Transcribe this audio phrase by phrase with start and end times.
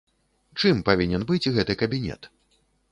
[0.61, 2.21] Чым павінен быць гэты кабінет?